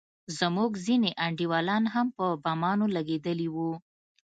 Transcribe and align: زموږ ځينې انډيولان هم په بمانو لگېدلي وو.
زموږ 0.39 0.71
ځينې 0.85 1.11
انډيولان 1.25 1.83
هم 1.93 2.07
په 2.17 2.25
بمانو 2.43 2.85
لگېدلي 2.95 3.47
وو. 3.55 3.71